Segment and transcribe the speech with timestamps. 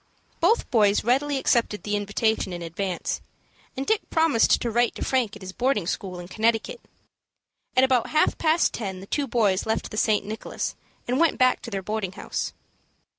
[0.39, 3.21] Both boys readily accepted the invitation in advance,
[3.77, 6.81] and Dick promised to write to Frank at his boarding school in Connecticut.
[7.77, 10.25] At about half past ten, the two boys left the St.
[10.25, 10.73] Nicholas,
[11.07, 12.51] and went back to their boarding house.